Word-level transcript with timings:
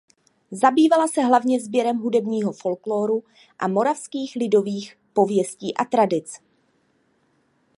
Zabývala 0.51 1.07
se 1.07 1.21
hlavně 1.21 1.59
sběrem 1.61 1.97
hudebního 1.97 2.51
folkloru 2.53 3.23
a 3.59 3.67
moravských 3.67 4.35
lidových 4.35 4.95
pověstí 5.13 5.77
a 5.77 5.85
tradic. 5.85 6.39